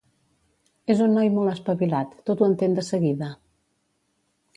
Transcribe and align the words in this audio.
És 0.93 1.03
un 1.07 1.11
noi 1.17 1.29
molt 1.35 1.51
espavilat: 1.51 2.15
tot 2.29 2.41
ho 2.41 2.47
entén 2.47 2.73
de 2.79 2.85
seguida. 2.87 3.29